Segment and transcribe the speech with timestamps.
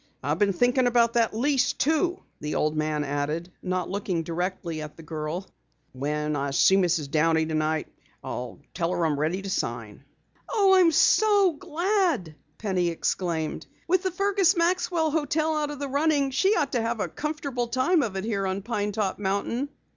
[0.23, 4.97] "I been thinkin' about that lease, too," the old man added, not looking directly at
[4.97, 5.47] the girl.
[5.93, 7.11] "When I see Mrs.
[7.11, 7.87] Downey tonight
[8.23, 10.03] I'll tell her I'm ready to sign."
[10.49, 13.67] "Oh, I'm so glad!" Penny exclaimed.
[13.87, 17.67] "With the Fergus Maxwell hotel out of the running, she ought to have a comfortable
[17.67, 19.69] time of it here on Pine Top mountain."